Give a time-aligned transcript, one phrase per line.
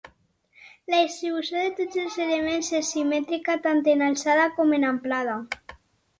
[0.93, 5.39] La distribució de tots els elements és simètrica tant en alçada com en amplada.